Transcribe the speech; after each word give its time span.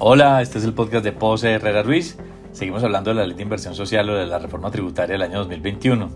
Hola, 0.00 0.40
este 0.42 0.58
es 0.58 0.64
el 0.64 0.74
podcast 0.74 1.04
de 1.04 1.10
Pose 1.10 1.50
Herrera 1.50 1.82
Ruiz. 1.82 2.16
Seguimos 2.52 2.84
hablando 2.84 3.10
de 3.10 3.16
la 3.16 3.26
ley 3.26 3.36
de 3.36 3.42
inversión 3.42 3.74
social 3.74 4.08
o 4.08 4.14
de 4.14 4.26
la 4.26 4.38
reforma 4.38 4.70
tributaria 4.70 5.14
del 5.14 5.22
año 5.22 5.38
2021. 5.38 6.08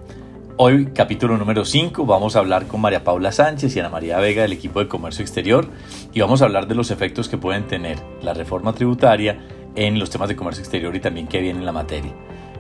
Hoy, 0.57 0.87
capítulo 0.95 1.37
número 1.37 1.65
5, 1.65 2.07
vamos 2.07 2.37
a 2.37 2.39
hablar 2.39 2.69
con 2.69 2.81
María 2.81 3.03
Paula 3.03 3.33
Sánchez 3.33 3.75
y 3.75 3.81
Ana 3.81 3.89
María 3.89 4.19
Vega 4.19 4.43
del 4.43 4.53
equipo 4.53 4.79
de 4.79 4.87
Comercio 4.87 5.23
Exterior 5.23 5.67
y 6.13 6.21
vamos 6.21 6.43
a 6.43 6.45
hablar 6.45 6.69
de 6.69 6.77
los 6.77 6.93
efectos 6.93 7.29
que 7.29 7.39
pueden 7.39 7.67
tener 7.67 7.99
la 8.23 8.35
reforma 8.35 8.73
tributaria 8.73 9.41
en 9.75 9.99
los 9.99 10.11
temas 10.11 10.29
de 10.29 10.37
comercio 10.37 10.63
exterior 10.63 10.95
y 10.95 11.01
también 11.01 11.27
qué 11.27 11.41
viene 11.41 11.59
en 11.59 11.67
la 11.67 11.73
materia. 11.73 12.13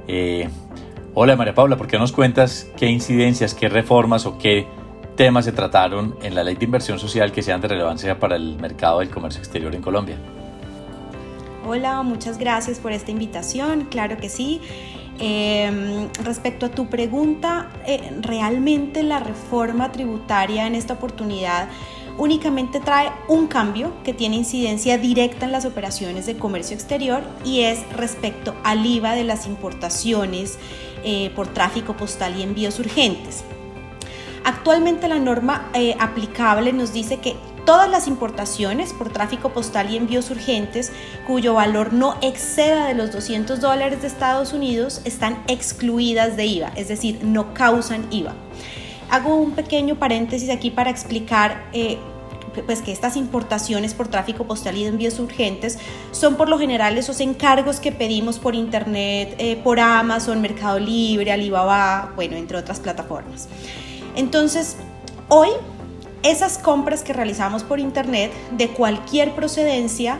Eh, 0.08 0.48
hola 1.14 1.36
María 1.36 1.54
Paula, 1.54 1.76
¿por 1.76 1.86
qué 1.86 2.00
nos 2.00 2.10
cuentas 2.10 2.68
qué 2.76 2.86
incidencias, 2.86 3.54
qué 3.54 3.68
reformas 3.68 4.26
o 4.26 4.38
qué 4.38 4.66
temas 5.14 5.44
se 5.44 5.52
trataron 5.52 6.16
en 6.20 6.34
la 6.34 6.42
ley 6.42 6.56
de 6.56 6.64
inversión 6.64 6.98
social 6.98 7.30
que 7.30 7.42
sean 7.42 7.60
de 7.60 7.68
relevancia 7.68 8.18
para 8.18 8.34
el 8.34 8.56
mercado 8.56 8.98
del 8.98 9.10
comercio 9.10 9.38
exterior 9.38 9.72
en 9.72 9.82
Colombia? 9.82 10.16
Hola, 11.64 12.02
muchas 12.02 12.38
gracias 12.38 12.80
por 12.80 12.90
esta 12.90 13.12
invitación, 13.12 13.84
claro 13.84 14.16
que 14.16 14.28
sí. 14.28 14.60
Em, 15.20 16.08
respecto 16.24 16.66
a 16.66 16.70
tu 16.70 16.88
pregunta, 16.88 17.70
eh, 17.86 18.10
realmente 18.20 19.04
la 19.04 19.20
reforma 19.20 19.92
tributaria 19.92 20.66
en 20.66 20.74
esta 20.74 20.94
oportunidad 20.94 21.68
únicamente 22.18 22.80
trae 22.80 23.12
un 23.28 23.46
cambio 23.46 23.92
que 24.02 24.12
tiene 24.12 24.36
incidencia 24.36 24.98
directa 24.98 25.46
en 25.46 25.52
las 25.52 25.64
operaciones 25.64 26.26
de 26.26 26.36
comercio 26.36 26.74
exterior 26.74 27.22
y 27.44 27.60
es 27.60 27.88
respecto 27.92 28.56
al 28.64 28.84
IVA 28.84 29.14
de 29.14 29.22
las 29.22 29.46
importaciones 29.46 30.58
eh, 31.04 31.30
por 31.36 31.46
tráfico 31.46 31.96
postal 31.96 32.36
y 32.36 32.42
envíos 32.42 32.80
urgentes. 32.80 33.44
Actualmente 34.44 35.06
la 35.06 35.20
norma 35.20 35.70
eh, 35.74 35.94
aplicable 36.00 36.72
nos 36.72 36.92
dice 36.92 37.18
que 37.18 37.36
todas 37.64 37.88
las 37.90 38.06
importaciones 38.06 38.92
por 38.92 39.12
tráfico 39.12 39.50
postal 39.50 39.90
y 39.90 39.96
envíos 39.96 40.30
urgentes 40.30 40.92
cuyo 41.26 41.54
valor 41.54 41.92
no 41.92 42.16
exceda 42.20 42.86
de 42.86 42.94
los 42.94 43.12
200 43.12 43.60
dólares 43.60 44.02
de 44.02 44.08
Estados 44.08 44.52
Unidos 44.52 45.00
están 45.04 45.42
excluidas 45.48 46.36
de 46.36 46.46
IVA, 46.46 46.72
es 46.76 46.88
decir, 46.88 47.20
no 47.22 47.54
causan 47.54 48.06
IVA. 48.10 48.34
Hago 49.10 49.36
un 49.36 49.52
pequeño 49.52 49.96
paréntesis 49.96 50.50
aquí 50.50 50.70
para 50.70 50.90
explicar 50.90 51.64
eh, 51.72 51.98
pues 52.66 52.82
que 52.82 52.92
estas 52.92 53.16
importaciones 53.16 53.94
por 53.94 54.08
tráfico 54.08 54.44
postal 54.44 54.76
y 54.76 54.84
envíos 54.84 55.18
urgentes 55.18 55.78
son 56.10 56.36
por 56.36 56.48
lo 56.48 56.58
general 56.58 56.98
esos 56.98 57.20
encargos 57.20 57.80
que 57.80 57.92
pedimos 57.92 58.38
por 58.38 58.54
internet, 58.54 59.34
eh, 59.38 59.56
por 59.56 59.80
Amazon, 59.80 60.40
Mercado 60.40 60.78
Libre, 60.78 61.32
Alibaba, 61.32 62.12
bueno, 62.14 62.36
entre 62.36 62.58
otras 62.58 62.80
plataformas. 62.80 63.48
Entonces, 64.14 64.76
hoy 65.28 65.48
esas 66.22 66.58
compras 66.58 67.02
que 67.02 67.12
realizamos 67.12 67.62
por 67.62 67.80
Internet 67.80 68.32
de 68.52 68.68
cualquier 68.68 69.32
procedencia, 69.34 70.18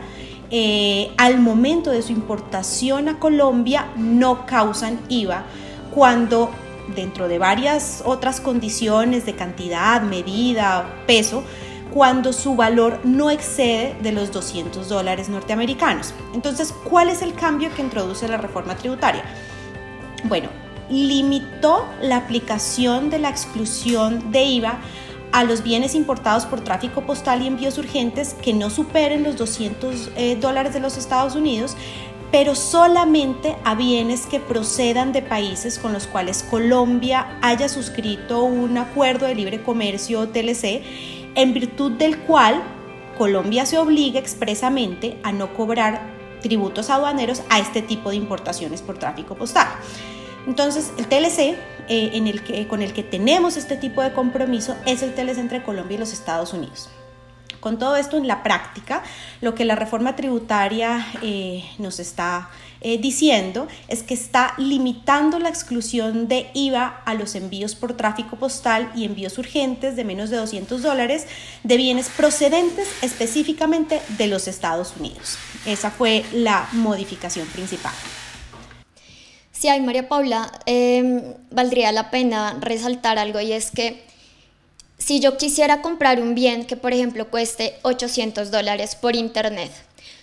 eh, 0.51 1.13
al 1.17 1.39
momento 1.39 1.91
de 1.91 2.03
su 2.03 2.13
importación 2.13 3.09
a 3.09 3.19
Colombia 3.19 3.89
no 3.97 4.45
causan 4.45 5.01
IVA 5.09 5.45
cuando 5.95 6.51
dentro 6.95 7.29
de 7.29 7.39
varias 7.39 8.03
otras 8.05 8.41
condiciones 8.41 9.25
de 9.25 9.35
cantidad, 9.35 10.03
medida, 10.03 11.05
peso, 11.07 11.43
cuando 11.93 12.33
su 12.33 12.57
valor 12.57 13.01
no 13.05 13.31
excede 13.31 13.95
de 14.03 14.13
los 14.13 14.33
200 14.33 14.89
dólares 14.89 15.29
norteamericanos. 15.29 16.15
Entonces, 16.35 16.73
¿cuál 16.89 17.09
es 17.09 17.23
el 17.23 17.35
cambio 17.35 17.71
que 17.75 17.83
introduce 17.83 18.27
la 18.29 18.39
reforma 18.39 18.77
tributaria? 18.77 19.25
Bueno, 20.25 20.49
limitó 20.89 21.87
la 22.01 22.17
aplicación 22.17 23.11
de 23.11 23.19
la 23.19 23.29
exclusión 23.29 24.33
de 24.33 24.45
IVA 24.45 24.79
a 25.33 25.45
los 25.45 25.63
bienes 25.63 25.95
importados 25.95 26.45
por 26.47 26.61
tráfico 26.61 27.03
postal 27.03 27.43
y 27.43 27.47
envíos 27.47 27.79
urgentes 27.79 28.35
que 28.35 28.53
no 28.53 28.71
superen 28.71 29.25
los 29.25 29.37
200 29.37 30.11
eh, 30.17 30.37
dólares 30.37 30.75
de 30.75 30.81
los 30.81 30.99
Estados 30.99 31.35
Unidos, 31.35 31.77
pero 32.31 32.55
solamente 32.55 33.57
a 33.65 33.75
bienes 33.75 34.27
que 34.27 34.41
procedan 34.41 35.13
de 35.13 35.23
países 35.23 35.79
con 35.79 35.93
los 35.93 36.07
cuales 36.07 36.43
Colombia 36.43 37.39
haya 37.43 37.69
suscrito 37.69 38.45
un 38.45 38.79
acuerdo 38.79 39.27
de 39.27 39.35
libre 39.35 39.63
comercio 39.63 40.29
TLC, 40.29 40.83
en 41.35 41.55
virtud 41.55 41.93
del 41.93 42.19
cual 42.21 42.63
Colombia 43.19 43.67
se 43.67 43.79
obliga 43.79 44.19
expresamente 44.19 45.19
a 45.23 45.33
no 45.33 45.55
cobrar 45.55 46.13
tributos 46.43 46.91
aduaneros 46.91 47.43
a 47.49 47.59
este 47.59 47.81
tipo 47.81 48.11
de 48.11 48.17
importaciones 48.17 48.83
por 48.83 48.99
tráfico 48.99 49.35
postal. 49.35 49.69
Entonces, 50.47 50.93
el 50.99 51.07
TLC 51.07 51.57
eh, 51.89 52.67
con 52.69 52.83
el 52.83 52.93
que 52.93 53.03
tenemos 53.03 53.57
este 53.57 53.77
tipo 53.77 54.03
de 54.03 54.13
compromiso 54.13 54.77
es 54.87 55.03
el 55.03 55.15
TLC 55.15 55.39
entre 55.39 55.63
Colombia 55.63 55.97
y 55.97 55.99
los 55.99 56.13
Estados 56.13 56.53
Unidos. 56.53 56.89
Con 57.63 57.79
todo 57.79 57.95
esto 57.95 58.17
en 58.17 58.27
la 58.27 58.43
práctica, 58.43 59.05
lo 59.41 59.55
que 59.55 59.65
la 59.65 59.77
reforma 59.77 60.17
tributaria 60.17 61.07
eh, 61.23 61.65
nos 61.79 62.01
está 62.01 62.51
eh, 62.81 62.99
diciendo 62.99 63.69
es 63.87 64.03
que 64.03 64.15
está 64.15 64.55
limitando 64.59 65.39
la 65.39 65.49
exclusión 65.49 66.27
de 66.27 66.51
IVA 66.55 67.03
a 67.05 67.15
los 67.15 67.37
envíos 67.37 67.77
por 67.77 67.97
tráfico 67.97 68.35
postal 68.35 68.91
y 68.97 69.05
envíos 69.05 69.39
urgentes 69.39 69.95
de 69.95 70.03
menos 70.03 70.31
de 70.31 70.39
200 70.39 70.83
dólares 70.83 71.29
de 71.63 71.77
bienes 71.77 72.09
procedentes 72.09 72.89
específicamente 73.01 74.03
de 74.19 74.27
los 74.27 74.49
Estados 74.49 74.95
Unidos. 74.99 75.39
Esa 75.65 75.93
fue 75.93 76.25
la 76.33 76.69
modificación 76.73 77.47
principal. 77.47 77.95
Sí, 79.63 79.69
hay 79.69 79.81
María 79.81 80.09
Paula, 80.09 80.51
em, 80.67 81.23
valdría 81.53 81.93
la 81.93 82.11
pena 82.11 82.59
resaltar 82.61 83.17
algo 83.17 83.41
y 83.41 83.53
es 83.53 83.71
que 83.71 84.03
si 84.99 85.21
yo 85.21 85.37
quisiera 85.37 85.83
comprar 85.83 86.21
un 86.21 86.35
bien 86.35 86.67
que, 86.67 86.77
por 86.77 86.93
ejemplo, 86.93 87.31
cueste 87.31 87.79
800 87.83 88.51
dólares 88.51 88.97
por 88.97 89.15
internet, 89.15 89.71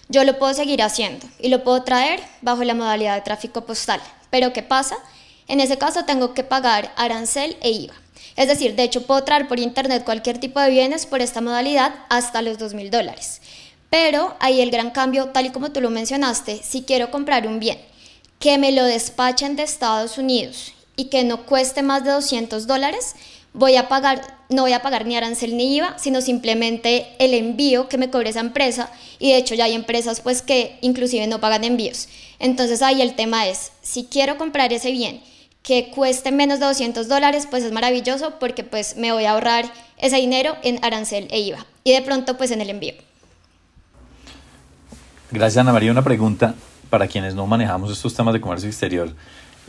yo 0.09 0.25
lo 0.25 0.37
puedo 0.37 0.53
seguir 0.53 0.83
haciendo 0.83 1.25
y 1.39 1.47
lo 1.47 1.63
puedo 1.63 1.83
traer 1.83 2.19
bajo 2.41 2.65
la 2.65 2.73
modalidad 2.73 3.15
de 3.15 3.21
tráfico 3.21 3.65
postal. 3.65 4.01
Pero 4.29 4.51
¿qué 4.51 4.61
pasa? 4.61 4.97
En 5.47 5.61
ese 5.61 5.77
caso 5.77 6.03
tengo 6.03 6.33
que 6.33 6.43
pagar 6.43 6.91
arancel 6.97 7.55
e 7.61 7.71
IVA. 7.71 7.93
Es 8.35 8.49
decir, 8.49 8.75
de 8.75 8.83
hecho 8.83 9.07
puedo 9.07 9.23
traer 9.23 9.47
por 9.47 9.61
internet 9.61 10.03
cualquier 10.03 10.37
tipo 10.39 10.59
de 10.59 10.69
bienes 10.69 11.05
por 11.05 11.21
esta 11.21 11.39
modalidad 11.39 11.95
hasta 12.09 12.41
los 12.41 12.57
2.000 12.57 12.89
dólares. 12.89 13.39
Pero 13.89 14.35
ahí 14.41 14.59
el 14.59 14.69
gran 14.69 14.91
cambio, 14.91 15.29
tal 15.29 15.45
y 15.45 15.51
como 15.51 15.71
tú 15.71 15.79
lo 15.79 15.91
mencionaste, 15.91 16.61
si 16.61 16.81
quiero 16.81 17.09
comprar 17.09 17.47
un 17.47 17.61
bien 17.61 17.79
que 18.39 18.57
me 18.57 18.71
lo 18.71 18.85
despachen 18.85 19.55
de 19.55 19.63
Estados 19.63 20.17
Unidos 20.17 20.73
y 20.95 21.05
que 21.05 21.23
no 21.23 21.45
cueste 21.45 21.83
más 21.83 22.03
de 22.03 22.11
200 22.11 22.65
dólares, 22.67 23.15
voy 23.53 23.75
a 23.75 23.89
pagar, 23.89 24.37
no 24.49 24.63
voy 24.63 24.73
a 24.73 24.81
pagar 24.81 25.05
ni 25.05 25.15
arancel 25.15 25.57
ni 25.57 25.75
IVA, 25.75 25.97
sino 25.97 26.21
simplemente 26.21 27.07
el 27.19 27.33
envío 27.33 27.89
que 27.89 27.97
me 27.97 28.09
cobre 28.09 28.29
esa 28.29 28.39
empresa. 28.39 28.89
Y 29.19 29.31
de 29.31 29.37
hecho 29.37 29.55
ya 29.55 29.65
hay 29.65 29.73
empresas 29.73 30.21
pues 30.21 30.41
que 30.41 30.77
inclusive 30.81 31.27
no 31.27 31.41
pagan 31.41 31.65
envíos. 31.65 32.07
Entonces 32.39 32.81
ahí 32.81 33.01
el 33.01 33.15
tema 33.15 33.47
es, 33.47 33.71
si 33.81 34.05
quiero 34.05 34.37
comprar 34.37 34.71
ese 34.71 34.91
bien 34.91 35.21
que 35.61 35.91
cueste 35.91 36.31
menos 36.31 36.59
de 36.59 36.65
200 36.65 37.09
dólares, 37.09 37.45
pues 37.49 37.63
es 37.63 37.73
maravilloso 37.73 38.39
porque 38.39 38.63
pues 38.63 38.95
me 38.95 39.11
voy 39.11 39.25
a 39.25 39.31
ahorrar 39.31 39.71
ese 39.97 40.15
dinero 40.15 40.55
en 40.63 40.83
arancel 40.83 41.27
e 41.31 41.39
IVA. 41.41 41.65
Y 41.83 41.91
de 41.91 42.01
pronto 42.01 42.37
pues 42.37 42.51
en 42.51 42.61
el 42.61 42.69
envío. 42.69 42.93
Gracias 45.31 45.57
Ana 45.57 45.73
María. 45.73 45.91
Una 45.91 46.03
pregunta 46.03 46.55
para 46.89 47.07
quienes 47.07 47.35
no 47.35 47.47
manejamos 47.47 47.91
estos 47.91 48.13
temas 48.13 48.33
de 48.33 48.41
comercio 48.41 48.69
exterior, 48.69 49.13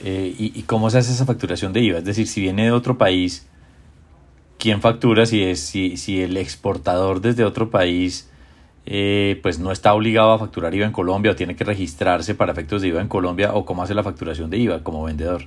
eh, 0.03 0.35
y, 0.39 0.63
cómo 0.63 0.89
se 0.89 0.99
hace 0.99 1.13
esa 1.13 1.27
facturación 1.27 1.73
de 1.73 1.81
IVA. 1.81 1.99
Es 1.99 2.05
decir, 2.05 2.27
si 2.27 2.41
viene 2.41 2.65
de 2.65 2.73
otro 2.73 2.97
país, 2.97 3.47
¿quién 4.59 4.81
factura? 4.81 5.27
Si, 5.27 5.43
es, 5.43 5.61
si, 5.61 5.99
si 5.99 6.23
el 6.23 6.37
exportador 6.39 7.21
desde 7.21 7.45
otro 7.45 7.71
país 7.71 8.31
eh, 8.87 9.39
pues 9.43 9.59
no 9.59 9.73
está 9.73 9.95
obligado 9.95 10.33
a 10.33 10.39
facturar 10.39 10.75
IVA 10.75 10.87
en 10.87 10.93
Colombia 10.93 11.33
o 11.33 11.37
tiene 11.37 11.55
que 11.55 11.65
registrarse 11.65 12.35
para 12.35 12.53
efectos 12.53 12.83
de 12.83 12.89
IVA 12.89 13.01
en 13.01 13.09
Colombia, 13.09 13.55
o 13.55 13.65
cómo 13.65 13.83
hace 13.83 13.95
la 13.95 14.03
facturación 14.03 14.51
de 14.51 14.59
IVA 14.59 14.83
como 14.83 15.05
vendedor. 15.05 15.47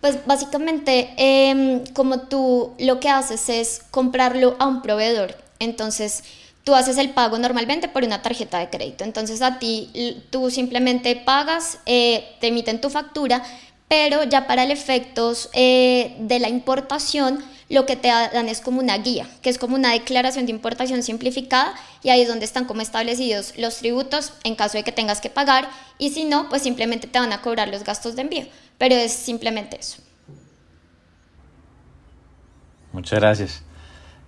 Pues 0.00 0.26
básicamente, 0.26 1.14
em, 1.16 1.84
como 1.94 2.20
tú 2.20 2.74
lo 2.78 3.00
que 3.00 3.08
haces 3.08 3.48
es 3.48 3.82
comprarlo 3.90 4.56
a 4.58 4.66
un 4.66 4.82
proveedor. 4.82 5.34
Entonces, 5.58 6.24
tú 6.64 6.74
haces 6.74 6.96
el 6.98 7.10
pago 7.10 7.38
normalmente 7.38 7.88
por 7.88 8.04
una 8.04 8.22
tarjeta 8.22 8.58
de 8.58 8.70
crédito. 8.70 9.04
Entonces 9.04 9.42
a 9.42 9.58
ti 9.58 9.90
tú 10.30 10.50
simplemente 10.50 11.14
pagas, 11.14 11.78
eh, 11.86 12.36
te 12.40 12.48
emiten 12.48 12.80
tu 12.80 12.90
factura, 12.90 13.42
pero 13.86 14.24
ya 14.24 14.46
para 14.46 14.64
el 14.64 14.70
efectos 14.70 15.50
eh, 15.52 16.16
de 16.18 16.38
la 16.40 16.48
importación 16.48 17.44
lo 17.68 17.86
que 17.86 17.96
te 17.96 18.08
dan 18.08 18.48
es 18.48 18.60
como 18.60 18.80
una 18.80 18.98
guía, 18.98 19.26
que 19.42 19.50
es 19.50 19.58
como 19.58 19.74
una 19.74 19.92
declaración 19.92 20.46
de 20.46 20.52
importación 20.52 21.02
simplificada 21.02 21.74
y 22.02 22.10
ahí 22.10 22.20
es 22.20 22.28
donde 22.28 22.44
están 22.44 22.66
como 22.66 22.82
establecidos 22.82 23.54
los 23.56 23.78
tributos 23.78 24.32
en 24.44 24.54
caso 24.54 24.76
de 24.76 24.84
que 24.84 24.92
tengas 24.92 25.20
que 25.20 25.30
pagar 25.30 25.68
y 25.98 26.10
si 26.10 26.24
no, 26.24 26.48
pues 26.48 26.62
simplemente 26.62 27.06
te 27.06 27.18
van 27.18 27.32
a 27.32 27.40
cobrar 27.40 27.68
los 27.68 27.82
gastos 27.84 28.16
de 28.16 28.22
envío, 28.22 28.46
pero 28.78 28.94
es 28.94 29.12
simplemente 29.12 29.78
eso. 29.80 29.96
Muchas 32.92 33.18
gracias. 33.18 33.62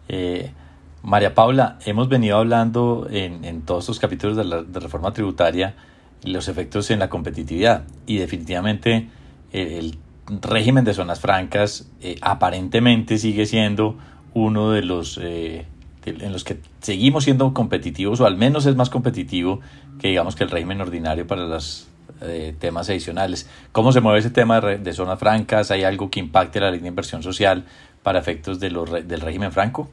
Eh, 0.09 0.51
María 1.07 1.37
Paula, 1.37 1.79
hemos 1.87 2.09
venido 2.09 2.37
hablando 2.37 3.07
en, 3.09 3.63
todos 3.63 3.85
estos 3.85 4.01
capítulos 4.01 4.37
de 4.37 4.43
la 4.43 4.65
reforma 4.81 5.13
tributaria 5.13 5.77
los 6.25 6.49
efectos 6.49 6.91
en 6.91 6.99
la 6.99 7.09
competitividad 7.09 7.85
y 8.09 8.17
definitivamente 8.17 9.09
eh, 9.53 9.79
el, 9.79 9.99
régimen 10.43 10.85
de 10.85 10.95
zonas 10.95 11.21
francas 11.21 11.89
eh, 12.01 12.17
aparentemente 12.23 13.19
sigue 13.19 13.47
siendo 13.47 13.97
uno 14.35 14.73
de 14.73 14.83
los, 14.83 15.21
eh, 15.23 15.65
en 16.07 16.33
los 16.33 16.43
que 16.43 16.59
seguimos 16.81 17.23
siendo 17.23 17.55
competitivos 17.55 18.21
o 18.21 18.27
al 18.27 18.37
menos 18.37 18.67
es 18.67 18.75
más 18.75 18.91
competitivo 18.91 19.61
que 20.01 20.09
digamos 20.09 20.35
que 20.35 20.43
el 20.43 20.51
régimen 20.51 20.81
ordinario 20.81 21.25
para 21.29 21.45
los 21.45 21.87
eh, 22.21 22.53
temas 22.59 22.91
adicionales. 22.91 23.49
¿Cómo 23.71 23.93
se 23.93 24.01
mueve 24.01 24.19
ese 24.19 24.31
tema 24.31 24.61
de, 24.61 24.93
zonas 24.93 25.21
francas? 25.21 25.71
¿Hay 25.71 25.85
algo 25.85 26.11
que 26.11 26.19
impacte 26.19 26.59
la 26.59 26.73
ley 26.73 26.81
de 26.81 26.89
inversión 26.89 27.23
social 27.23 27.65
para 28.03 28.19
efectos 28.19 28.59
de 28.59 28.71
los, 28.71 28.91
del 28.91 29.21
régimen 29.21 29.53
franco? 29.53 29.89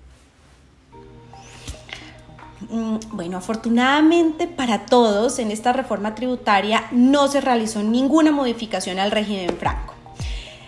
Mm, 2.69 2.97
bueno, 3.11 3.37
afortunadamente 3.37 4.47
para 4.47 4.85
todos 4.85 5.39
en 5.39 5.51
esta 5.51 5.73
reforma 5.73 6.15
tributaria 6.15 6.85
no 6.91 7.27
se 7.27 7.41
realizó 7.41 7.83
ninguna 7.83 8.31
modificación 8.31 8.99
al 8.99 9.11
régimen 9.11 9.49
franco. 9.57 9.93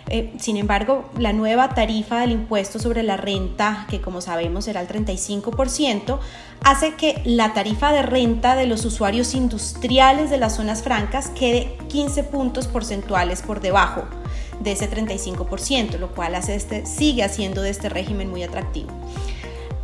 Eh, 0.08 0.34
sin 0.38 0.56
embargo, 0.56 1.10
la 1.18 1.32
nueva 1.32 1.70
tarifa 1.70 2.20
del 2.20 2.30
impuesto 2.30 2.78
sobre 2.78 3.02
la 3.02 3.16
renta, 3.16 3.86
que 3.90 4.00
como 4.00 4.20
sabemos 4.20 4.66
será 4.66 4.80
el 4.80 4.86
35%, 4.86 6.20
hace 6.62 6.94
que 6.94 7.20
la 7.24 7.54
tarifa 7.54 7.92
de 7.92 8.02
renta 8.02 8.54
de 8.54 8.66
los 8.66 8.84
usuarios 8.84 9.34
industriales 9.34 10.30
de 10.30 10.38
las 10.38 10.56
zonas 10.56 10.82
francas 10.82 11.30
quede 11.30 11.76
15 11.88 12.22
puntos 12.24 12.68
porcentuales 12.68 13.42
por 13.42 13.60
debajo 13.60 14.04
de 14.60 14.72
ese 14.72 14.88
35%, 14.88 15.98
lo 15.98 16.14
cual 16.14 16.36
hace 16.36 16.54
este, 16.54 16.86
sigue 16.86 17.24
haciendo 17.24 17.62
de 17.62 17.70
este 17.70 17.88
régimen 17.88 18.30
muy 18.30 18.44
atractivo. 18.44 18.90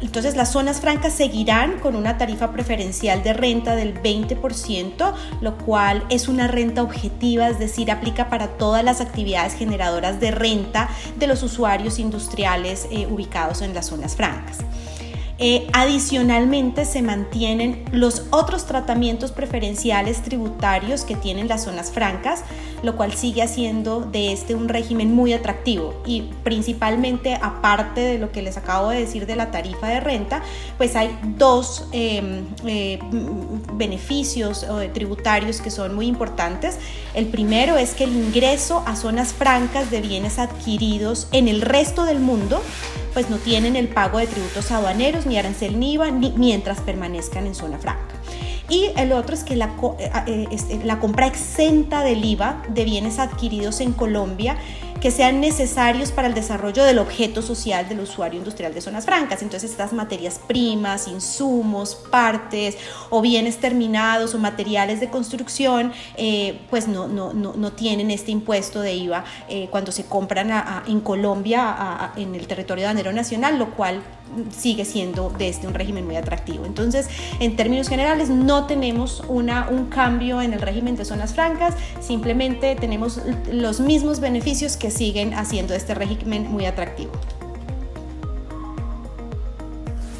Entonces 0.02 0.36
las 0.36 0.52
zonas 0.52 0.80
francas 0.80 1.14
seguirán 1.14 1.78
con 1.78 1.94
una 1.94 2.18
tarifa 2.18 2.50
preferencial 2.50 3.22
de 3.22 3.32
renta 3.32 3.76
del 3.76 3.94
20%, 3.94 5.14
lo 5.40 5.58
cual 5.58 6.04
es 6.10 6.26
una 6.26 6.48
renta 6.48 6.82
objetiva, 6.82 7.48
es 7.48 7.60
decir, 7.60 7.90
aplica 7.90 8.28
para 8.28 8.48
todas 8.48 8.84
las 8.84 9.00
actividades 9.00 9.54
generadoras 9.54 10.18
de 10.20 10.32
renta 10.32 10.90
de 11.16 11.28
los 11.28 11.42
usuarios 11.44 12.00
industriales 12.00 12.88
eh, 12.90 13.06
ubicados 13.06 13.62
en 13.62 13.74
las 13.74 13.86
zonas 13.86 14.16
francas. 14.16 14.58
Eh, 15.44 15.66
adicionalmente 15.72 16.84
se 16.84 17.02
mantienen 17.02 17.84
los 17.90 18.26
otros 18.30 18.64
tratamientos 18.64 19.32
preferenciales 19.32 20.22
tributarios 20.22 21.04
que 21.04 21.16
tienen 21.16 21.48
las 21.48 21.64
zonas 21.64 21.90
francas, 21.90 22.44
lo 22.84 22.94
cual 22.94 23.12
sigue 23.14 23.42
haciendo 23.42 24.02
de 24.02 24.32
este 24.32 24.54
un 24.54 24.68
régimen 24.68 25.12
muy 25.12 25.32
atractivo 25.32 26.00
y 26.06 26.30
principalmente 26.44 27.34
aparte 27.42 28.02
de 28.02 28.18
lo 28.18 28.30
que 28.30 28.40
les 28.40 28.56
acabo 28.56 28.90
de 28.90 29.00
decir 29.00 29.26
de 29.26 29.34
la 29.34 29.50
tarifa 29.50 29.88
de 29.88 29.98
renta, 29.98 30.42
pues 30.78 30.94
hay 30.94 31.18
dos 31.36 31.88
em, 31.90 32.44
eh, 32.64 33.00
beneficios 33.72 34.64
tributarios 34.94 35.60
que 35.60 35.72
son 35.72 35.96
muy 35.96 36.06
importantes. 36.06 36.78
El 37.14 37.26
primero 37.26 37.76
es 37.78 37.94
que 37.94 38.04
el 38.04 38.14
ingreso 38.14 38.84
a 38.86 38.94
zonas 38.94 39.32
francas 39.32 39.90
de 39.90 40.02
bienes 40.02 40.38
adquiridos 40.38 41.26
en 41.32 41.48
el 41.48 41.62
resto 41.62 42.04
del 42.04 42.20
mundo 42.20 42.62
pues 43.12 43.30
no 43.30 43.36
tienen 43.38 43.76
el 43.76 43.88
pago 43.88 44.18
de 44.18 44.26
tributos 44.26 44.70
aduaneros 44.70 45.26
ni 45.26 45.38
arancel 45.38 45.78
ni 45.78 45.94
IVA 45.94 46.10
ni, 46.10 46.30
mientras 46.32 46.80
permanezcan 46.80 47.46
en 47.46 47.54
zona 47.54 47.78
franca. 47.78 48.14
Y 48.68 48.90
el 48.96 49.12
otro 49.12 49.34
es 49.34 49.44
que 49.44 49.56
la, 49.56 49.70
eh, 49.98 50.10
eh, 50.26 50.46
este, 50.50 50.82
la 50.84 50.98
compra 50.98 51.26
exenta 51.26 52.02
del 52.02 52.24
IVA 52.24 52.62
de 52.68 52.84
bienes 52.84 53.18
adquiridos 53.18 53.80
en 53.80 53.92
Colombia 53.92 54.56
que 55.02 55.10
sean 55.10 55.40
necesarios 55.40 56.12
para 56.12 56.28
el 56.28 56.34
desarrollo 56.34 56.84
del 56.84 57.00
objeto 57.00 57.42
social 57.42 57.88
del 57.88 58.00
usuario 58.00 58.38
industrial 58.38 58.72
de 58.72 58.80
zonas 58.80 59.04
francas. 59.04 59.42
Entonces 59.42 59.72
estas 59.72 59.92
materias 59.92 60.40
primas, 60.46 61.08
insumos, 61.08 61.96
partes 61.96 62.78
o 63.10 63.20
bienes 63.20 63.58
terminados 63.58 64.34
o 64.36 64.38
materiales 64.38 65.00
de 65.00 65.10
construcción, 65.10 65.92
eh, 66.16 66.60
pues 66.70 66.86
no, 66.86 67.08
no, 67.08 67.32
no, 67.32 67.54
no, 67.54 67.72
tienen 67.72 68.12
este 68.12 68.30
impuesto 68.30 68.80
de 68.80 68.94
IVA 68.94 69.24
cuando 69.70 69.90
se 69.90 70.04
compran 70.04 70.50
en 70.86 71.00
Colombia 71.00 72.12
en 72.16 72.36
el 72.36 72.46
territorio 72.46 72.84
danero 72.84 73.12
nacional, 73.12 73.58
lo 73.58 73.74
cual 73.74 74.02
sigue 74.56 74.84
siendo 74.84 75.30
desde 75.30 75.48
este 75.48 75.66
un 75.66 75.74
régimen 75.74 76.06
muy 76.06 76.16
atractivo. 76.16 76.64
Entonces, 76.64 77.08
en 77.40 77.56
términos 77.56 77.88
generales, 77.88 78.28
no 78.28 78.66
tenemos 78.66 79.22
una, 79.28 79.68
un 79.68 79.86
cambio 79.86 80.40
en 80.40 80.52
el 80.52 80.60
régimen 80.60 80.96
de 80.96 81.04
zonas 81.04 81.34
francas, 81.34 81.74
simplemente 82.00 82.74
tenemos 82.76 83.20
los 83.50 83.80
mismos 83.80 84.20
beneficios 84.20 84.76
que 84.76 84.90
siguen 84.92 85.34
haciendo 85.34 85.74
este 85.74 85.94
régimen 85.94 86.50
muy 86.50 86.66
atractivo. 86.66 87.12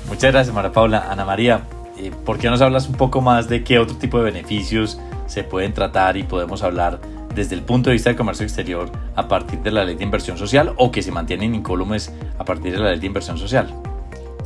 Muchas 0.08 0.32
gracias, 0.32 0.54
María 0.54 0.72
Paula. 0.72 1.06
Ana 1.10 1.24
María, 1.24 1.62
eh, 1.96 2.10
¿por 2.24 2.38
qué 2.38 2.50
nos 2.50 2.60
hablas 2.60 2.88
un 2.88 2.96
poco 2.96 3.20
más 3.20 3.48
de 3.48 3.64
qué 3.64 3.78
otro 3.78 3.96
tipo 3.96 4.18
de 4.18 4.24
beneficios 4.24 4.98
se 5.26 5.44
pueden 5.44 5.72
tratar 5.72 6.16
y 6.16 6.24
podemos 6.24 6.62
hablar 6.62 7.00
desde 7.34 7.54
el 7.54 7.62
punto 7.62 7.88
de 7.88 7.94
vista 7.94 8.10
del 8.10 8.16
comercio 8.16 8.44
exterior 8.44 8.90
a 9.16 9.26
partir 9.26 9.60
de 9.60 9.70
la 9.70 9.84
ley 9.84 9.94
de 9.94 10.04
inversión 10.04 10.36
social 10.36 10.74
o 10.76 10.92
que 10.92 11.02
se 11.02 11.10
mantienen 11.10 11.54
incólumes 11.54 12.12
a 12.38 12.44
partir 12.44 12.72
de 12.72 12.78
la 12.78 12.90
ley 12.90 13.00
de 13.00 13.06
inversión 13.06 13.38
social? 13.38 13.74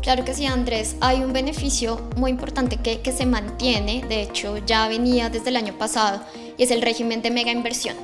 Claro 0.03 0.25
que 0.25 0.35
sí, 0.35 0.47
Andrés. 0.47 0.97
Hay 1.01 1.25
un 1.25 1.33
beneficio 1.33 2.01
muy 2.17 2.31
importante 2.31 2.77
que, 2.77 3.01
que, 3.01 3.11
se 3.11 3.27
mantiene, 3.27 4.05
de 4.09 4.23
hecho 4.23 4.59
ya 4.59 4.87
venía 4.87 5.31
desde 5.31 5.49
el 5.49 5.57
año 5.57 5.73
pasado, 5.73 6.21
y 6.57 6.63
es 6.63 6.71
el 6.71 6.81
régimen 6.81 7.23
de 7.23 7.33
mega 7.33 7.51
inversión. 7.51 7.97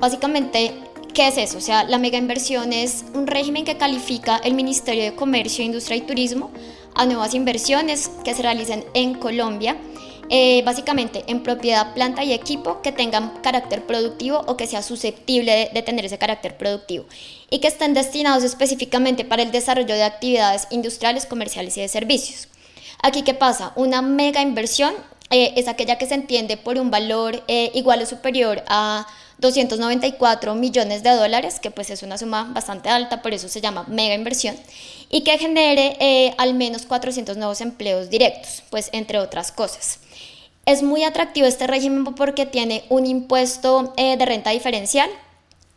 Básicamente, 0.00 0.74
¿qué 1.14 1.28
es 1.28 1.38
eso? 1.38 1.58
O 1.58 1.60
sea, 1.60 1.84
la 1.84 1.98
mega 1.98 2.18
inversión 2.18 2.72
es 2.72 3.04
un 3.14 3.26
régimen 3.26 3.64
que 3.64 3.76
califica 3.76 4.36
el 4.44 4.54
Ministerio 4.54 5.04
de 5.04 5.14
Comercio, 5.14 5.64
Industria 5.64 5.96
y 5.96 6.02
Turismo 6.02 6.50
a 6.94 7.06
nuevas 7.06 7.34
inversiones 7.34 8.10
que 8.24 8.34
se 8.34 8.42
realicen 8.42 8.84
en 8.94 9.14
Colombia 9.14 9.76
eh, 10.30 10.62
básicamente 10.64 11.22
en 11.26 11.42
propiedad, 11.42 11.92
planta 11.92 12.24
y 12.24 12.32
equipo 12.32 12.80
que 12.80 12.92
tengan 12.92 13.40
carácter 13.42 13.84
productivo 13.84 14.42
o 14.46 14.56
que 14.56 14.66
sea 14.66 14.82
susceptible 14.82 15.70
de, 15.72 15.82
tener 15.82 16.06
ese 16.06 16.16
carácter 16.16 16.56
productivo 16.56 17.04
y 17.50 17.58
que 17.58 17.68
estén 17.68 17.92
destinados 17.92 18.42
específicamente 18.42 19.26
para 19.26 19.42
el 19.42 19.52
desarrollo 19.52 19.94
de 19.94 20.02
actividades 20.02 20.66
industriales, 20.70 21.26
comerciales 21.26 21.76
y 21.76 21.82
de 21.82 21.88
servicios. 21.88 22.48
Aquí, 23.02 23.22
¿qué 23.22 23.34
pasa? 23.34 23.72
Una 23.76 24.00
mega 24.00 24.40
inversión 24.40 24.94
eh, 25.28 25.52
es 25.56 25.68
aquella 25.68 25.98
que 25.98 26.06
se 26.06 26.14
entiende 26.14 26.56
por 26.56 26.78
un 26.78 26.90
valor 26.90 27.44
eh, 27.46 27.70
igual 27.74 28.00
o 28.00 28.06
superior 28.06 28.64
a 28.66 29.06
294 29.38 30.54
millones 30.54 31.02
de 31.02 31.10
dólares, 31.10 31.60
que 31.60 31.70
pues 31.70 31.90
es 31.90 32.02
una 32.02 32.18
suma 32.18 32.50
bastante 32.52 32.88
alta, 32.88 33.22
por 33.22 33.34
eso 33.34 33.48
se 33.48 33.60
llama 33.60 33.84
mega 33.88 34.14
inversión, 34.14 34.56
y 35.10 35.22
que 35.22 35.38
genere 35.38 36.34
al 36.38 36.54
menos 36.54 36.86
400 36.86 37.36
nuevos 37.36 37.60
empleos 37.60 38.10
directos, 38.10 38.62
pues 38.70 38.90
entre 38.92 39.18
otras 39.18 39.52
cosas. 39.52 39.98
Es 40.66 40.82
muy 40.82 41.04
atractivo 41.04 41.46
este 41.46 41.66
régimen 41.66 42.04
porque 42.14 42.46
tiene 42.46 42.84
un 42.88 43.04
impuesto 43.04 43.92
eh, 43.98 44.16
de 44.16 44.24
renta 44.24 44.50
diferencial. 44.50 45.10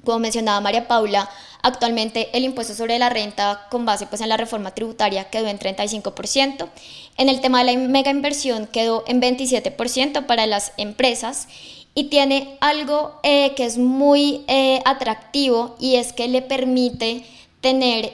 Como 0.05 0.19
mencionaba 0.19 0.61
María 0.61 0.87
Paula, 0.87 1.29
actualmente 1.61 2.29
el 2.31 2.45
impuesto 2.45 2.73
sobre 2.73 2.97
la 2.97 3.09
renta 3.09 3.67
con 3.69 3.85
base 3.85 4.07
pues, 4.07 4.21
en 4.21 4.29
la 4.29 4.37
reforma 4.37 4.73
tributaria 4.73 5.25
quedó 5.25 5.47
en 5.47 5.59
35%. 5.59 6.69
En 7.17 7.27
el 7.27 7.41
tema 7.41 7.63
de 7.63 7.73
la 7.73 7.79
mega 7.79 8.11
inversión 8.11 8.65
quedó 8.65 9.03
en 9.07 9.21
27% 9.21 10.25
para 10.25 10.45
las 10.45 10.71
empresas 10.77 11.49
y 11.97 12.05
tiene 12.05 12.57
algo 12.59 13.19
eh, 13.23 13.55
que 13.55 13.65
es 13.65 13.79
muy 13.79 14.43
eh, 14.47 14.81
atractivo 14.85 15.75
y 15.79 15.95
es 15.95 16.13
que 16.13 16.27
le 16.27 16.43
permite 16.43 17.25
tener 17.59 18.13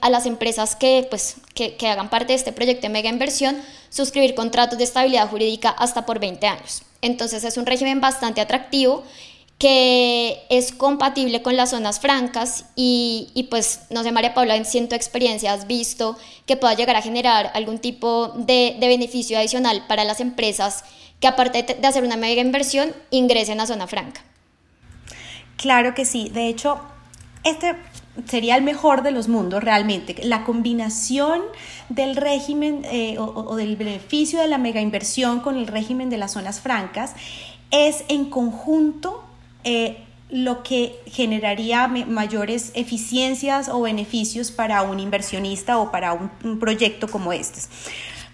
a 0.00 0.10
las 0.10 0.26
empresas 0.26 0.74
que, 0.74 1.06
pues, 1.08 1.36
que, 1.54 1.76
que 1.76 1.86
hagan 1.86 2.10
parte 2.10 2.32
de 2.32 2.34
este 2.34 2.50
proyecto 2.50 2.82
de 2.82 2.88
mega 2.88 3.08
inversión 3.08 3.56
suscribir 3.88 4.34
contratos 4.34 4.78
de 4.78 4.84
estabilidad 4.84 5.30
jurídica 5.30 5.70
hasta 5.70 6.04
por 6.06 6.18
20 6.18 6.44
años. 6.48 6.82
Entonces 7.00 7.44
es 7.44 7.56
un 7.56 7.66
régimen 7.66 8.00
bastante 8.00 8.40
atractivo 8.40 9.04
que 9.58 10.42
es 10.50 10.72
compatible 10.72 11.40
con 11.40 11.56
las 11.56 11.70
zonas 11.70 12.00
francas 12.00 12.64
y, 12.74 13.28
y, 13.32 13.44
pues, 13.44 13.82
no 13.90 14.02
sé, 14.02 14.10
María 14.10 14.34
Paula, 14.34 14.56
en 14.56 14.64
ciento 14.64 14.96
experiencia 14.96 15.52
has 15.52 15.68
visto 15.68 16.16
que 16.46 16.56
pueda 16.56 16.74
llegar 16.74 16.96
a 16.96 17.02
generar 17.02 17.52
algún 17.54 17.78
tipo 17.78 18.32
de, 18.36 18.76
de 18.80 18.88
beneficio 18.88 19.38
adicional 19.38 19.84
para 19.86 20.02
las 20.02 20.18
empresas 20.18 20.82
que 21.20 21.26
aparte 21.26 21.62
de 21.80 21.86
hacer 21.86 22.04
una 22.04 22.16
mega 22.16 22.40
inversión, 22.40 22.92
ingresen 23.10 23.60
a 23.60 23.66
zona 23.66 23.86
franca. 23.86 24.22
Claro 25.56 25.94
que 25.94 26.04
sí, 26.04 26.28
de 26.28 26.48
hecho, 26.48 26.80
este 27.44 27.74
sería 28.26 28.56
el 28.56 28.62
mejor 28.62 29.02
de 29.02 29.10
los 29.10 29.28
mundos 29.28 29.62
realmente. 29.62 30.16
La 30.24 30.44
combinación 30.44 31.42
del 31.88 32.16
régimen 32.16 32.82
eh, 32.84 33.16
o, 33.18 33.56
del 33.56 33.76
beneficio 33.76 34.40
de 34.40 34.48
la 34.48 34.58
mega 34.58 34.80
inversión 34.80 35.40
con 35.40 35.56
el 35.56 35.66
régimen 35.66 36.10
de 36.10 36.18
las 36.18 36.32
zonas 36.32 36.60
francas 36.60 37.14
es 37.70 38.04
en 38.08 38.30
conjunto 38.30 39.24
eh, 39.64 39.98
lo 40.30 40.62
que 40.62 40.98
generaría 41.06 41.88
mayores 41.88 42.72
eficiencias 42.74 43.68
o 43.68 43.80
beneficios 43.80 44.50
para 44.50 44.82
un 44.82 45.00
inversionista 45.00 45.78
o 45.78 45.90
para 45.90 46.12
un, 46.12 46.30
un 46.44 46.58
proyecto 46.58 47.08
como 47.08 47.32
este. 47.32 47.60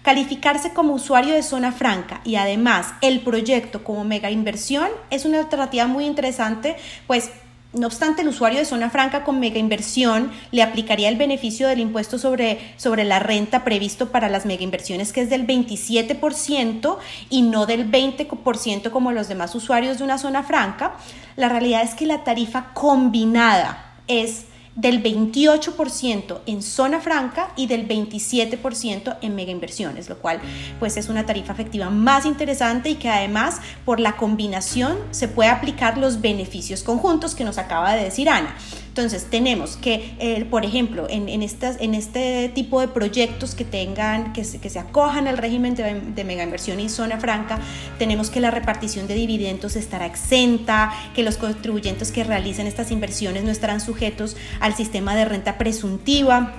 Calificarse 0.05 0.71
como 0.71 0.93
usuario 0.93 1.33
de 1.33 1.41
zona 1.41 1.71
franca 1.71 2.21
y 2.23 2.35
además 2.35 2.93
el 3.01 3.21
proyecto 3.21 3.83
como 3.83 4.03
mega 4.03 4.29
inversión 4.29 4.87
es 5.09 5.25
una 5.25 5.39
alternativa 5.39 5.87
muy 5.87 6.05
interesante, 6.05 6.75
pues 7.07 7.31
no 7.73 7.87
obstante, 7.87 8.21
el 8.21 8.27
usuario 8.27 8.59
de 8.59 8.65
zona 8.65 8.91
franca 8.91 9.23
con 9.23 9.39
mega 9.39 9.57
inversión 9.57 10.31
le 10.51 10.61
aplicaría 10.61 11.09
el 11.09 11.17
beneficio 11.17 11.67
del 11.67 11.79
impuesto 11.79 12.19
sobre, 12.19 12.59
sobre 12.77 13.03
la 13.03 13.17
renta 13.17 13.63
previsto 13.63 14.11
para 14.11 14.29
las 14.29 14.45
mega 14.45 14.63
inversiones, 14.63 15.11
que 15.11 15.21
es 15.21 15.31
del 15.31 15.47
27% 15.47 16.97
y 17.31 17.41
no 17.41 17.65
del 17.65 17.89
20% 17.89 18.91
como 18.91 19.11
los 19.11 19.27
demás 19.27 19.55
usuarios 19.55 19.97
de 19.97 20.03
una 20.03 20.19
zona 20.19 20.43
franca. 20.43 20.97
La 21.35 21.49
realidad 21.49 21.81
es 21.81 21.95
que 21.95 22.05
la 22.05 22.23
tarifa 22.23 22.73
combinada 22.75 23.95
es 24.07 24.45
del 24.75 25.01
28% 25.01 26.41
en 26.45 26.61
zona 26.61 26.99
franca 26.99 27.51
y 27.55 27.67
del 27.67 27.87
27% 27.87 29.17
en 29.21 29.35
mega 29.35 29.51
inversiones, 29.51 30.09
lo 30.09 30.17
cual 30.17 30.41
pues 30.79 30.97
es 30.97 31.09
una 31.09 31.25
tarifa 31.25 31.53
efectiva 31.53 31.89
más 31.89 32.25
interesante 32.25 32.89
y 32.89 32.95
que 32.95 33.09
además 33.09 33.61
por 33.85 33.99
la 33.99 34.17
combinación 34.17 34.97
se 35.11 35.27
puede 35.27 35.49
aplicar 35.49 35.97
los 35.97 36.21
beneficios 36.21 36.83
conjuntos 36.83 37.35
que 37.35 37.45
nos 37.45 37.57
acaba 37.57 37.95
de 37.95 38.03
decir 38.03 38.29
Ana. 38.29 38.55
Entonces, 38.95 39.27
tenemos 39.29 39.75
que, 39.75 40.15
eh, 40.19 40.45
por 40.49 40.63
ejemplo, 40.63 41.05
en, 41.09 41.41
estas, 41.41 41.75
en 41.81 41.95
este 41.95 42.47
tipo 42.55 42.79
de 42.79 42.87
proyectos 42.87 43.53
que 43.53 43.65
tengan, 43.65 44.31
que 44.31 44.45
se, 44.45 44.61
que 44.61 44.69
se 44.69 44.79
acojan 44.79 45.27
al 45.27 45.37
régimen 45.37 45.75
de, 45.75 45.99
de 45.99 46.23
mega 46.23 46.43
inversión 46.43 46.79
y 46.79 46.87
zona 46.87 47.19
franca, 47.19 47.59
tenemos 47.99 48.29
que 48.29 48.39
la 48.39 48.51
repartición 48.51 49.05
de 49.05 49.15
dividendos 49.15 49.75
estará 49.75 50.05
exenta, 50.05 50.93
que 51.13 51.23
los 51.23 51.35
contribuyentes 51.35 52.13
que 52.13 52.23
realicen 52.23 52.67
estas 52.67 52.89
inversiones 52.89 53.43
no 53.43 53.51
estarán 53.51 53.81
sujetos 53.81 54.37
al 54.61 54.75
sistema 54.75 55.13
de 55.13 55.25
renta 55.25 55.57
presuntiva 55.57 56.53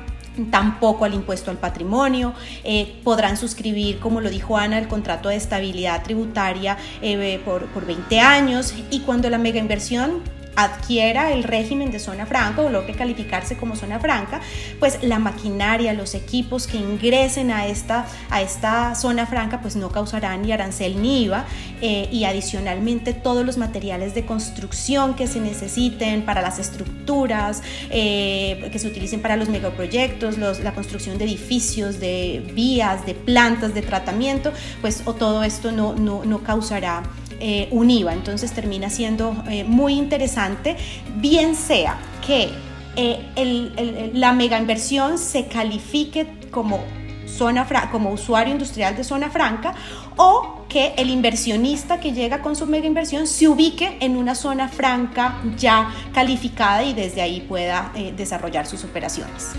tampoco 0.50 1.06
al 1.06 1.14
impuesto 1.14 1.50
al 1.50 1.56
patrimonio, 1.56 2.34
eh, 2.62 3.00
podrán 3.02 3.38
suscribir, 3.38 3.98
como 3.98 4.20
lo 4.20 4.28
dijo 4.28 4.58
Ana, 4.58 4.78
el 4.78 4.86
contrato 4.86 5.30
de 5.30 5.36
estabilidad 5.36 6.02
tributaria 6.02 6.76
eh, 7.00 7.40
por, 7.42 7.64
por 7.68 7.86
20 7.86 8.20
años 8.20 8.74
y 8.90 9.00
cuando 9.00 9.30
la 9.30 9.38
mega 9.38 9.58
inversión 9.58 10.20
adquiera 10.56 11.32
el 11.32 11.44
régimen 11.44 11.90
de 11.90 11.98
zona 11.98 12.26
franca 12.26 12.62
o 12.62 12.70
logre 12.70 12.94
calificarse 12.94 13.56
como 13.56 13.76
zona 13.76 14.00
franca, 14.00 14.40
pues 14.80 14.98
la 15.02 15.18
maquinaria, 15.18 15.92
los 15.92 16.14
equipos 16.14 16.66
que 16.66 16.78
ingresen 16.78 17.50
a 17.50 17.66
esta, 17.66 18.06
a 18.30 18.42
esta 18.42 18.94
zona 18.94 19.26
franca, 19.26 19.60
pues 19.60 19.76
no 19.76 19.90
causarán 19.90 20.42
ni 20.42 20.52
arancel 20.52 21.00
ni 21.00 21.24
IVA 21.24 21.44
eh, 21.82 22.08
y 22.10 22.24
adicionalmente 22.24 23.12
todos 23.12 23.44
los 23.44 23.58
materiales 23.58 24.14
de 24.14 24.24
construcción 24.24 25.14
que 25.14 25.26
se 25.26 25.40
necesiten 25.40 26.24
para 26.24 26.40
las 26.40 26.58
estructuras, 26.58 27.62
eh, 27.90 28.68
que 28.72 28.78
se 28.78 28.88
utilicen 28.88 29.20
para 29.20 29.36
los 29.36 29.48
megaproyectos, 29.48 30.38
la 30.38 30.72
construcción 30.72 31.18
de 31.18 31.24
edificios, 31.26 32.00
de 32.00 32.42
vías, 32.54 33.04
de 33.04 33.14
plantas 33.14 33.74
de 33.74 33.82
tratamiento, 33.82 34.52
pues 34.80 35.02
o 35.04 35.14
todo 35.14 35.42
esto 35.44 35.70
no, 35.70 35.94
no, 35.94 36.24
no 36.24 36.42
causará 36.42 37.02
eh, 37.40 37.68
un 37.70 37.90
IVA. 37.90 38.12
Entonces 38.12 38.52
termina 38.52 38.90
siendo 38.90 39.36
eh, 39.48 39.64
muy 39.64 39.94
interesante, 39.94 40.76
bien 41.16 41.54
sea 41.54 41.98
que 42.26 42.50
eh, 42.96 44.10
la 44.14 44.32
mega 44.32 44.58
inversión 44.58 45.18
se 45.18 45.46
califique 45.46 46.26
como, 46.50 46.80
zona 47.26 47.66
como 47.92 48.10
usuario 48.10 48.52
industrial 48.52 48.96
de 48.96 49.04
zona 49.04 49.28
franca 49.28 49.74
o 50.16 50.64
que 50.68 50.94
el 50.96 51.10
inversionista 51.10 52.00
que 52.00 52.12
llega 52.12 52.40
con 52.40 52.56
su 52.56 52.66
mega 52.66 52.86
inversión 52.86 53.26
se 53.26 53.48
ubique 53.48 53.98
en 54.00 54.16
una 54.16 54.34
zona 54.34 54.68
franca 54.68 55.42
ya 55.58 55.92
calificada 56.14 56.84
y 56.84 56.94
desde 56.94 57.20
ahí 57.20 57.42
pueda 57.42 57.92
desarrollar 58.16 58.66
sus 58.66 58.82
operaciones. 58.84 59.50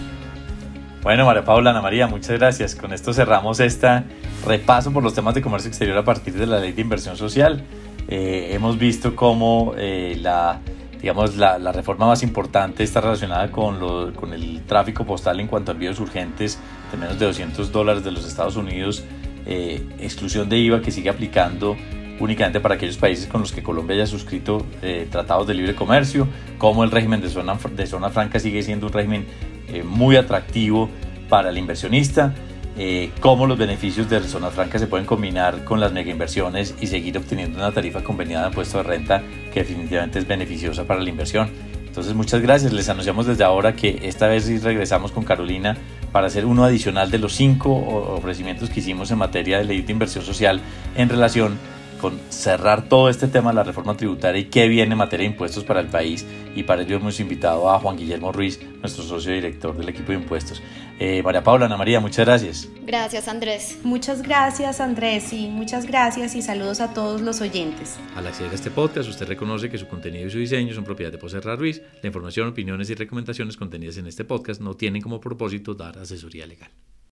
Bueno, 1.04 1.26
María 1.26 1.46
Paula, 1.46 1.70
Ana 1.70 1.82
María, 1.82 2.08
muchas 2.08 2.38
gracias. 2.38 2.76
Con 2.76 2.92
esto 2.92 3.14
cerramos 3.14 3.60
este 3.60 4.04
repaso 4.46 4.92
por 4.92 5.04
los 5.04 5.14
temas 5.14 5.36
de 5.36 5.42
comercio 5.42 5.70
exterior 5.70 5.98
a 5.98 6.04
partir 6.04 6.34
de 6.34 6.48
la 6.48 6.60
ley 6.60 6.74
de 6.74 6.82
inversión 6.82 7.16
social. 7.16 7.64
Eh, 8.08 8.50
hemos 8.54 8.78
visto 8.78 9.16
cómo 9.16 9.74
eh, 9.78 10.18
la, 10.20 10.60
digamos, 11.00 11.38
la, 11.38 11.60
la, 11.60 11.72
reforma 11.72 12.08
más 12.08 12.24
importante 12.24 12.84
está 12.84 13.00
relacionada 13.00 13.52
con, 13.52 13.80
lo, 13.80 14.12
con, 14.14 14.34
el 14.34 14.64
tráfico 14.66 15.06
postal 15.06 15.40
en 15.40 15.48
cuanto 15.48 15.72
a 15.72 15.74
envíos 15.74 16.00
urgentes 16.00 16.58
de 16.92 16.98
menos 16.98 17.20
de 17.20 17.26
200 17.26 17.72
dólares 17.72 18.04
de 18.04 18.12
los 18.12 18.26
Estados 18.26 18.56
Unidos, 18.56 19.04
eh, 19.46 19.86
exclusión 20.00 20.50
de 20.50 20.58
IVA 20.58 20.82
que 20.82 20.92
sigue 20.92 21.10
aplicando 21.10 21.78
únicamente 22.20 22.60
para 22.60 22.76
aquellos 22.76 22.98
países 22.98 23.28
con 23.28 23.42
los 23.42 23.52
que 23.52 23.62
Colombia 23.62 23.96
haya 23.96 24.08
suscrito 24.08 24.66
tratados 25.12 25.46
de 25.46 25.54
libre 25.54 25.76
comercio, 25.76 26.28
como 26.58 26.84
el 26.84 26.90
régimen 26.90 27.22
de 27.22 27.30
zona, 27.30 27.56
de 27.76 27.86
zona 27.86 28.10
franca 28.10 28.40
sigue 28.40 28.64
siendo 28.64 28.88
un 28.88 28.94
régimen 28.94 29.28
eh, 29.68 29.84
muy 29.84 30.16
atractivo 30.16 30.90
para 31.30 31.50
el 31.50 31.58
inversionista, 31.58 32.34
eh, 32.78 33.12
cómo 33.20 33.48
los 33.48 33.58
beneficios 33.58 34.10
de 34.10 34.22
zona 34.22 34.50
franca 34.50 34.78
se 34.78 34.88
pueden 34.88 35.06
combinar 35.06 35.64
con 35.64 35.80
las 35.80 35.92
mega 35.92 36.12
inversiones 36.12 36.76
y 36.80 36.88
seguir 36.88 37.18
obteniendo 37.18 37.58
una 37.58 37.72
tarifa 37.72 38.04
conveniada 38.04 38.44
de 38.44 38.50
impuesto 38.50 38.78
de 38.78 38.84
renta 38.84 39.24
que 39.52 39.62
definitivamente 39.62 40.20
es 40.20 40.28
beneficiosa 40.28 40.86
para 40.86 41.02
la 41.02 41.10
inversión. 41.10 41.50
Entonces 41.86 42.14
muchas 42.14 42.42
gracias, 42.42 42.72
les 42.74 42.88
anunciamos 42.90 43.26
desde 43.26 43.44
ahora 43.44 43.76
que 43.76 44.02
esta 44.04 44.28
vez 44.28 44.62
regresamos 44.62 45.12
con 45.12 45.24
Carolina 45.24 45.76
para 46.12 46.28
hacer 46.28 46.46
uno 46.46 46.64
adicional 46.64 47.10
de 47.10 47.18
los 47.18 47.34
cinco 47.34 47.74
ofrecimientos 47.74 48.70
que 48.70 48.82
hicimos 48.82 49.10
en 49.10 49.18
materia 49.18 49.58
de 49.58 49.64
ley 49.64 49.82
de 49.82 49.92
inversión 49.92 50.24
social 50.24 50.62
en 50.96 51.10
relación 51.10 51.58
con 51.98 52.20
cerrar 52.30 52.88
todo 52.88 53.10
este 53.10 53.28
tema 53.28 53.50
de 53.50 53.56
la 53.56 53.64
reforma 53.64 53.96
tributaria 53.96 54.42
y 54.42 54.46
qué 54.46 54.68
viene 54.68 54.94
en 54.94 54.98
materia 54.98 55.28
de 55.28 55.34
impuestos 55.34 55.64
para 55.64 55.80
el 55.80 55.88
país. 55.88 56.26
Y 56.56 56.64
para 56.64 56.82
ello 56.82 56.98
hemos 56.98 57.20
invitado 57.20 57.70
a 57.70 57.80
Juan 57.80 57.98
Guillermo 57.98 58.32
Ruiz, 58.32 58.60
nuestro 58.82 59.04
socio 59.04 59.32
director 59.32 59.78
del 59.78 59.90
equipo 59.90 60.12
de 60.12 60.20
impuestos. 60.20 60.62
Eh, 61.00 61.22
María 61.22 61.44
Paula, 61.44 61.68
Ana 61.68 61.78
María, 61.78 62.00
muchas 62.00 62.26
gracias. 62.26 62.70
Gracias, 62.86 63.28
Andrés. 63.28 63.80
Muchas 63.84 64.24
gracias, 64.24 64.80
Andrés, 64.80 65.32
y 65.32 65.48
muchas 65.48 65.86
gracias 65.86 66.36
y 66.36 66.42
saludos 66.42 66.80
a 66.80 66.94
todos 66.94 67.22
los 67.22 67.42
oyentes. 67.42 67.98
Al 68.16 68.26
acceder 68.26 68.52
a 68.52 68.56
este 68.56 68.72
podcast, 68.72 69.10
usted 69.10 69.28
reconoce 69.28 69.70
que 69.70 69.78
su 69.78 69.88
contenido 69.88 70.28
y 70.28 70.32
su 70.32 70.40
diseño 70.40 70.74
son 70.74 70.84
propiedad 70.84 71.12
de 71.12 71.18
Poserra 71.18 71.56
Ruiz. 71.56 71.82
La 72.02 72.08
información, 72.08 72.48
opiniones 72.48 72.90
y 72.90 72.96
recomendaciones 72.96 73.58
contenidas 73.58 73.98
en 73.98 74.08
este 74.08 74.24
podcast 74.26 74.62
no 74.62 74.76
tienen 74.76 75.02
como 75.02 75.20
propósito 75.20 75.76
dar 75.76 76.00
asesoría 76.00 76.48
legal. 76.48 76.72